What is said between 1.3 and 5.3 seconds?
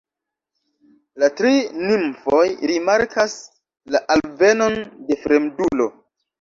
tri nimfoj rimarkas la alvenon de